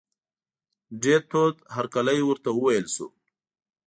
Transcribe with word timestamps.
ډېر 1.03 1.21
تود 1.31 1.55
هرکلی 1.75 2.19
ورته 2.23 2.49
وویل 2.53 2.85
شو. 2.95 3.07